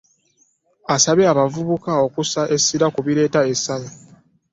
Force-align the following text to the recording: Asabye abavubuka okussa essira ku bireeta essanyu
Asabye 0.95 1.25
abavubuka 1.31 1.91
okussa 2.05 2.41
essira 2.55 2.87
ku 2.93 2.99
bireeta 3.05 3.39
essanyu 3.53 3.91